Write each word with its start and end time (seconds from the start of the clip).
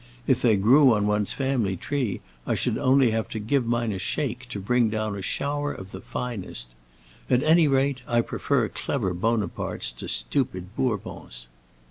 If 0.25 0.41
they 0.41 0.55
grew 0.55 0.95
on 0.95 1.05
one's 1.05 1.31
family 1.31 1.77
tree 1.77 2.21
I 2.47 2.55
should 2.55 2.79
only 2.79 3.11
have 3.11 3.29
to 3.29 3.39
give 3.39 3.67
mine 3.67 3.91
a 3.91 3.99
shake 3.99 4.49
to 4.49 4.59
bring 4.59 4.89
down 4.89 5.15
a 5.15 5.21
shower 5.21 5.71
of 5.71 5.91
the 5.91 6.01
finest. 6.01 6.69
At 7.29 7.43
any 7.43 7.67
rate, 7.67 8.01
I 8.07 8.21
prefer 8.21 8.67
clever 8.69 9.13
Bonapartes 9.13 9.91
to 9.91 10.07
stupid 10.07 10.75
Bourbons." 10.75 11.45